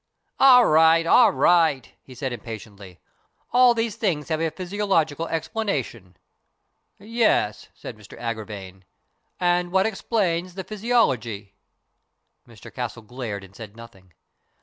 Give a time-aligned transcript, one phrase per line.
[0.39, 2.99] "All right, all right," he said impatiently.
[3.53, 6.17] "All these things have a physiological explanation.""
[6.97, 8.81] Yes," said Mr Agravine."
[9.39, 11.53] And what explains the physiology?"
[12.49, 14.13] Mr Castle glared and said nothing.